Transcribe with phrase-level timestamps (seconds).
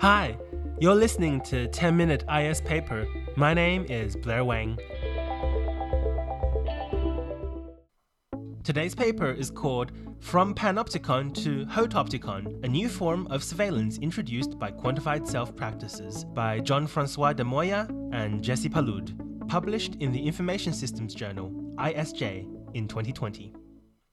[0.00, 0.38] Hi,
[0.78, 3.06] you're listening to 10 Minute IS Paper.
[3.36, 4.78] My name is Blair Wang.
[8.64, 14.70] Today's paper is called From Panopticon to Hotopticon, a new form of surveillance introduced by
[14.70, 20.72] quantified self practices by Jean Francois de Moya and Jessie Pallud, published in the Information
[20.72, 23.52] Systems Journal, ISJ, in 2020.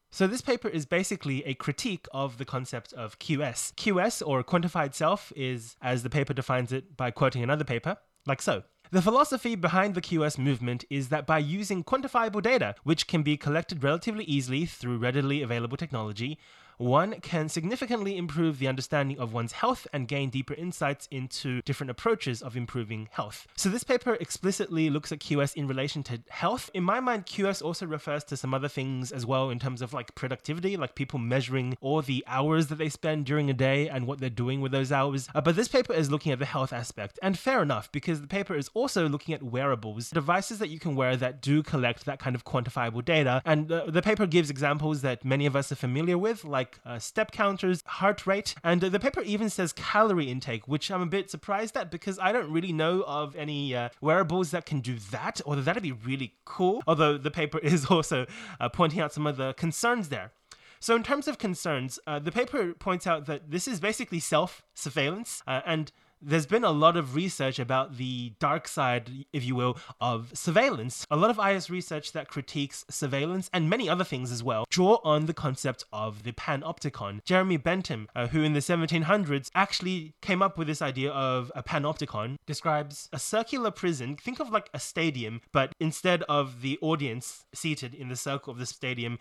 [0.10, 3.74] So, this paper is basically a critique of the concept of QS.
[3.76, 8.42] QS, or quantified self, is, as the paper defines it by quoting another paper, like
[8.42, 8.64] so.
[8.90, 13.36] The philosophy behind the QS movement is that by using quantifiable data, which can be
[13.36, 16.40] collected relatively easily through readily available technology,
[16.78, 21.92] one can significantly improve the understanding of one's health and gain deeper insights into different
[21.92, 23.48] approaches of improving health.
[23.56, 26.70] So, this paper explicitly looks at QS in relation to health.
[26.74, 29.94] In my mind, QS also refers to some other things as well in terms of
[29.94, 34.06] like productivity, like people measuring all the hours that they spend during a day and
[34.06, 35.28] what they're doing with those hours.
[35.34, 38.28] Uh, but this paper is looking at the health aspect, and fair enough, because the
[38.28, 42.20] paper is also looking at wearables, devices that you can wear that do collect that
[42.20, 43.42] kind of quantifiable data.
[43.46, 46.80] And uh, the paper gives examples that many of us are familiar with, like like
[46.86, 51.06] uh, step counters, heart rate, and the paper even says calorie intake, which I'm a
[51.06, 54.98] bit surprised at because I don't really know of any uh, wearables that can do
[55.12, 56.84] that, although that'd be really cool.
[56.88, 58.26] Although the paper is also
[58.60, 60.32] uh, pointing out some of the concerns there.
[60.80, 64.64] So, in terms of concerns, uh, the paper points out that this is basically self
[64.76, 69.56] surveillance, uh, and there's been a lot of research about the dark side, if you
[69.56, 71.06] will, of surveillance.
[71.10, 75.00] A lot of IS research that critiques surveillance and many other things as well draw
[75.04, 77.24] on the concept of the panopticon.
[77.24, 81.64] Jeremy Bentham, uh, who in the 1700s actually came up with this idea of a
[81.64, 84.16] panopticon, describes a circular prison.
[84.16, 88.60] Think of like a stadium, but instead of the audience seated in the circle of
[88.60, 89.20] the stadium,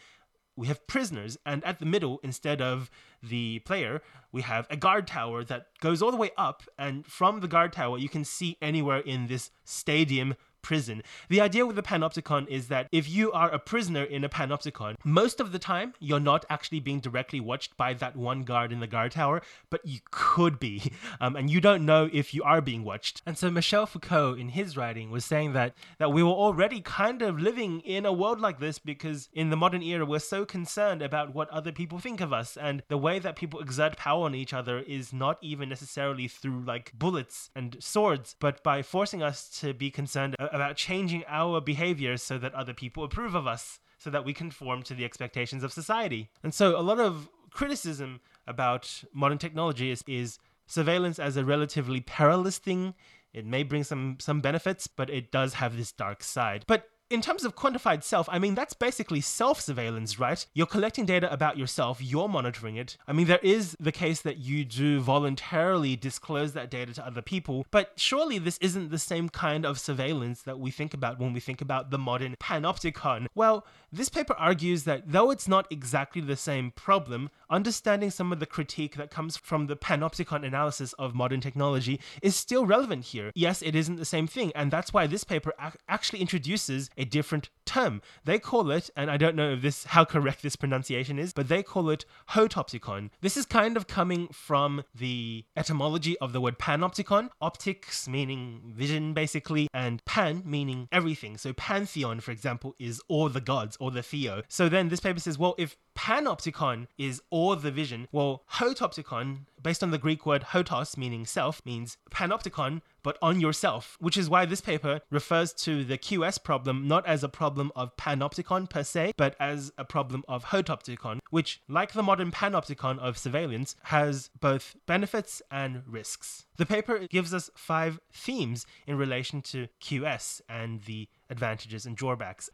[0.57, 2.91] we have prisoners, and at the middle, instead of
[3.23, 7.41] the player, we have a guard tower that goes all the way up, and from
[7.41, 10.35] the guard tower, you can see anywhere in this stadium
[10.67, 11.01] prison.
[11.29, 14.97] The idea with the panopticon is that if you are a prisoner in a panopticon,
[15.05, 18.81] most of the time you're not actually being directly watched by that one guard in
[18.81, 20.91] the guard tower, but you could be,
[21.21, 23.23] um, and you don't know if you are being watched.
[23.25, 27.23] And so Michel Foucault, in his writing, was saying that that we were already kind
[27.23, 31.01] of living in a world like this because in the modern era we're so concerned
[31.01, 34.35] about what other people think of us, and the way that people exert power on
[34.35, 39.49] each other is not even necessarily through like bullets and swords, but by forcing us
[39.61, 44.09] to be concerned about changing our behaviors so that other people approve of us, so
[44.11, 46.31] that we conform to the expectations of society.
[46.43, 52.01] And so, a lot of criticism about modern technology is, is surveillance as a relatively
[52.01, 52.95] perilous thing.
[53.35, 56.65] It may bring some some benefits, but it does have this dark side.
[56.67, 60.45] But in terms of quantified self, I mean, that's basically self surveillance, right?
[60.55, 62.97] You're collecting data about yourself, you're monitoring it.
[63.07, 67.23] I mean, there is the case that you do voluntarily disclose that data to other
[67.23, 71.33] people, but surely this isn't the same kind of surveillance that we think about when
[71.33, 73.27] we think about the modern panopticon.
[73.35, 78.41] Well, this paper argues that though it's not exactly the same problem, understanding some of
[78.41, 83.31] the critique that comes from the panopticon analysis of modern technology is still relevant here.
[83.35, 87.05] Yes, it isn't the same thing, and that's why this paper ac- actually introduces a
[87.05, 88.01] different term.
[88.25, 91.49] They call it, and I don't know if this how correct this pronunciation is, but
[91.49, 93.11] they call it hotopticon.
[93.21, 99.15] This is kind of coming from the etymology of the word panopticon, optics meaning vision
[99.15, 101.37] basically, and pan meaning everything.
[101.37, 104.43] So pantheon, for example, is all the gods or the theo.
[104.49, 109.83] So then this paper says, well, if panopticon is all the vision, well, hotopticon, based
[109.83, 114.45] on the Greek word hotos, meaning self, means panopticon, but on yourself, which is why
[114.45, 119.15] this paper refers to the QS problem not as a problem of panopticon per se,
[119.17, 124.77] but as a problem of hotopticon, which, like the modern panopticon of surveillance, has both
[124.87, 126.47] benefits and risks.
[126.57, 132.51] The paper gives us five themes in relation to QS and the advantages and drawbacks.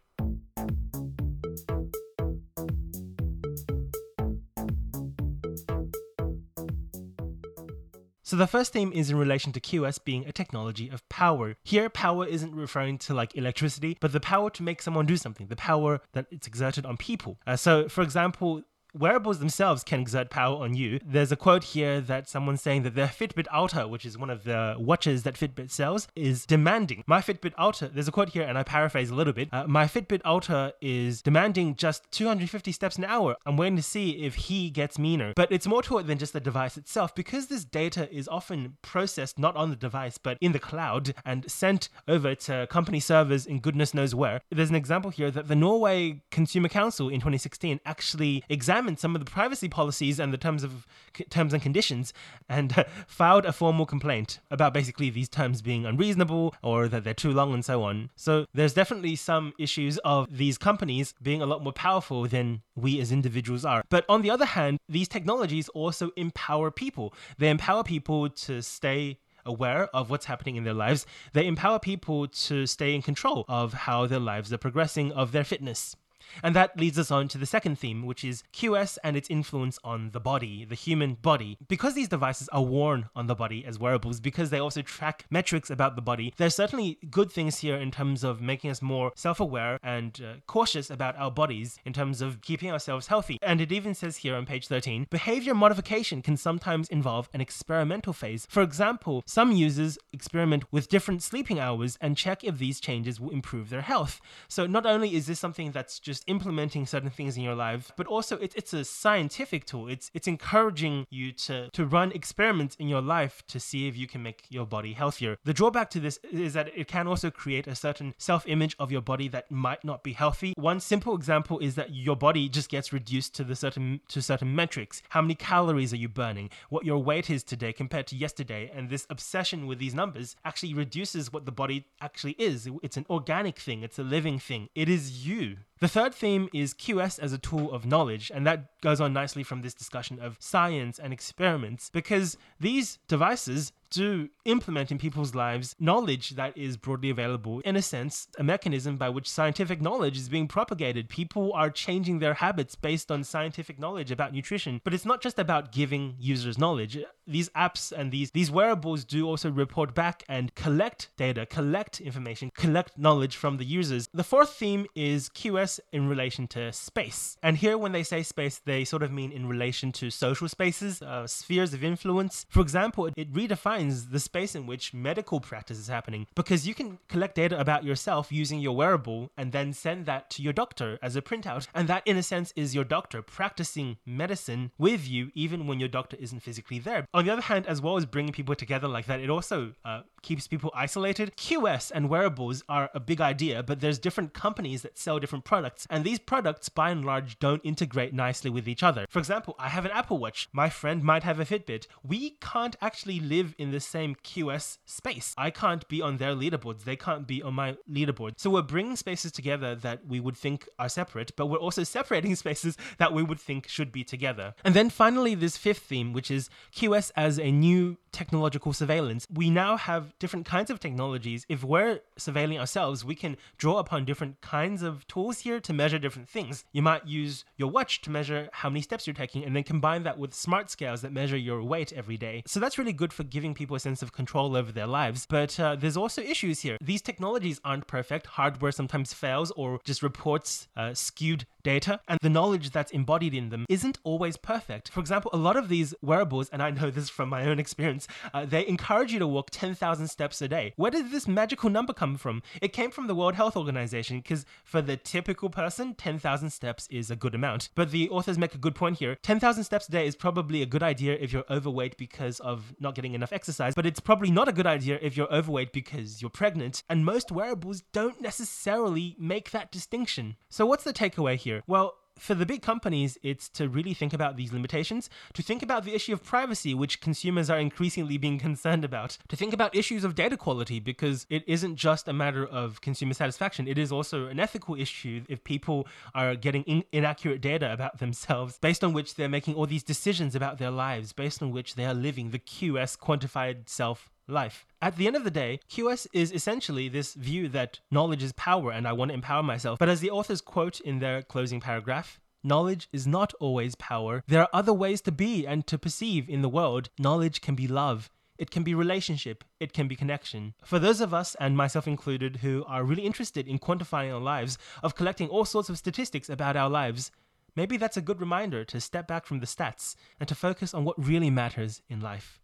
[8.33, 11.55] So the first theme is in relation to QS being a technology of power.
[11.65, 15.49] Here, power isn't referring to like electricity, but the power to make someone do something,
[15.49, 17.39] the power that it's exerted on people.
[17.47, 18.63] Uh, so, for example,
[18.95, 21.01] wearables themselves can exert power on you.
[21.05, 24.45] There's a quote here that someone's saying that their Fitbit Ultra, which is one of
[24.45, 27.05] the watches that Fitbit sells, is demanding.
[27.07, 29.49] My Fitbit Ultra, there's a quote here, and I paraphrase a little bit.
[29.53, 33.37] Uh, my Fitbit Ultra is demanding just 250 steps an hour.
[33.47, 35.33] I'm waiting to see if he gets meaner.
[35.35, 38.77] But it's more to it than just the device itself, because this data is often
[38.83, 43.47] processed not on the device, but in the cloud and sent over to company servers
[43.47, 44.41] in goodness knows where.
[44.51, 49.15] There's an example here that the Norway Consumer Council in 2016 actually examined examined some
[49.15, 50.89] of the privacy policies and the terms of
[51.31, 52.13] terms and conditions
[52.49, 57.15] and uh, filed a formal complaint about basically these terms being unreasonable or that they're
[57.15, 58.11] too long and so on.
[58.17, 63.01] So there's definitely some issues of these companies being a lot more powerful than we
[63.01, 63.85] as individuals are.
[63.89, 67.15] But on the other hand, these technologies also empower people.
[67.39, 71.07] They empower people to stay aware of what's happening in their lives.
[71.35, 75.45] They empower people to stay in control of how their lives are progressing, of their
[75.45, 75.95] fitness.
[76.43, 79.79] And that leads us on to the second theme, which is QS and its influence
[79.85, 81.59] on the body, the human body.
[81.69, 85.71] Because these devices are worn on the body as wearables, because they also track metrics
[85.71, 89.41] about the body, there's certainly good things here in terms of making us more self
[89.41, 93.39] aware and uh, cautious about our bodies in terms of keeping ourselves healthy.
[93.43, 98.13] And it even says here on page 13 behavior modification can sometimes involve an experimental
[98.13, 98.47] phase.
[98.49, 103.31] For example, some users experiment with different sleeping hours and check if these changes will
[103.31, 104.21] improve their health.
[104.49, 107.91] So not only is this something that's just just implementing certain things in your life,
[107.97, 109.89] but also it's it's a scientific tool.
[109.95, 114.07] It's it's encouraging you to to run experiments in your life to see if you
[114.13, 115.33] can make your body healthier.
[115.45, 119.05] The drawback to this is that it can also create a certain self-image of your
[119.13, 120.53] body that might not be healthy.
[120.57, 124.55] One simple example is that your body just gets reduced to the certain to certain
[124.55, 125.03] metrics.
[125.15, 126.51] How many calories are you burning?
[126.69, 130.75] What your weight is today compared to yesterday, and this obsession with these numbers actually
[130.75, 132.69] reduces what the body actually is.
[132.83, 133.83] It's an organic thing.
[133.83, 134.69] It's a living thing.
[134.75, 135.57] It is you.
[135.83, 139.43] The third theme is QS as a tool of knowledge, and that goes on nicely
[139.43, 145.77] from this discussion of science and experiments because these devices to implement in people's lives
[145.79, 150.29] knowledge that is broadly available, in a sense, a mechanism by which scientific knowledge is
[150.29, 151.09] being propagated.
[151.09, 154.81] People are changing their habits based on scientific knowledge about nutrition.
[154.85, 156.99] But it's not just about giving users knowledge.
[157.27, 162.51] These apps and these, these wearables do also report back and collect data, collect information,
[162.57, 164.09] collect knowledge from the users.
[164.13, 167.37] The fourth theme is QS in relation to space.
[167.43, 171.03] And here, when they say space, they sort of mean in relation to social spaces,
[171.03, 172.47] uh, spheres of influence.
[172.49, 176.67] For example, it, it redefines defines the space in which medical practice is happening because
[176.67, 180.53] you can collect data about yourself using your wearable and then send that to your
[180.53, 181.67] doctor as a printout.
[181.75, 185.89] And that, in a sense, is your doctor practicing medicine with you even when your
[185.89, 187.07] doctor isn't physically there.
[187.13, 190.03] On the other hand, as well as bringing people together like that, it also uh,
[190.23, 191.33] keeps people isolated.
[191.37, 195.87] QS and wearables are a big idea, but there's different companies that sell different products,
[195.91, 199.07] and these products, by and large, don't integrate nicely with each other.
[199.11, 200.49] For example, I have an Apple Watch.
[200.53, 201.87] My friend might have a Fitbit.
[202.03, 205.35] We can't actually live in the same QS space.
[205.37, 206.85] I can't be on their leaderboards.
[206.85, 208.35] They can't be on my leaderboard.
[208.37, 212.37] So we're bringing spaces together that we would think are separate, but we're also separating
[212.37, 214.55] spaces that we would think should be together.
[214.65, 219.27] And then finally, this fifth theme, which is QS as a new technological surveillance.
[219.33, 221.45] We now have different kinds of technologies.
[221.49, 225.99] If we're surveilling ourselves, we can draw upon different kinds of tools here to measure
[225.99, 226.65] different things.
[226.73, 230.03] You might use your watch to measure how many steps you're taking and then combine
[230.05, 232.43] that with smart scales that measure your weight every day.
[232.47, 235.27] So that's really good for giving people a sense of control over their lives.
[235.29, 236.77] But uh, there's also issues here.
[236.81, 238.27] These technologies aren't perfect.
[238.27, 243.51] Hardware sometimes fails or just reports uh, skewed data, and the knowledge that's embodied in
[243.51, 244.91] them isn't always perfect.
[244.91, 248.02] For example, a lot of these wearables, and I know this from my own experience,
[248.35, 250.73] uh, they encourage you to walk 10,000 steps a day.
[250.77, 252.43] Where did this magical number come from?
[252.61, 257.11] It came from the World Health Organization because for the typical person, 10,000 steps is
[257.11, 257.69] a good amount.
[257.75, 259.17] But the authors make a good point here.
[259.23, 262.95] 10,000 steps a day is probably a good idea if you're overweight because of not
[262.95, 266.31] getting enough exercise, but it's probably not a good idea if you're overweight because you're
[266.31, 266.83] pregnant.
[266.89, 270.37] And most wearables don't necessarily make that distinction.
[270.49, 271.53] So, what's the takeaway here?
[271.53, 271.63] here?
[271.67, 275.85] Well, for the big companies, it's to really think about these limitations, to think about
[275.85, 280.05] the issue of privacy, which consumers are increasingly being concerned about, to think about issues
[280.05, 284.27] of data quality, because it isn't just a matter of consumer satisfaction, it is also
[284.27, 289.15] an ethical issue if people are getting in- inaccurate data about themselves, based on which
[289.15, 292.39] they're making all these decisions about their lives, based on which they are living the
[292.39, 294.67] QS quantified self life.
[294.81, 298.73] At the end of the day, QS is essentially this view that knowledge is power
[298.73, 299.79] and I want to empower myself.
[299.79, 304.25] But as the authors quote in their closing paragraph, Knowledge is not always power.
[304.27, 306.91] There are other ways to be and to perceive in the world.
[306.99, 308.11] Knowledge can be love.
[308.37, 309.45] It can be relationship.
[309.61, 310.55] It can be connection.
[310.65, 314.59] For those of us, and myself included, who are really interested in quantifying our lives,
[314.83, 317.13] of collecting all sorts of statistics about our lives,
[317.55, 320.85] maybe that's a good reminder to step back from the stats and to focus on
[320.85, 322.41] what really matters in life.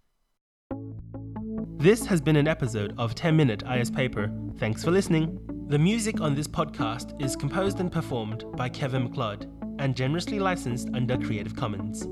[1.79, 4.33] This has been an episode of 10 Minute IS Paper.
[4.59, 5.39] Thanks for listening.
[5.69, 10.89] The music on this podcast is composed and performed by Kevin MacLeod and generously licensed
[10.93, 12.09] under Creative Commons.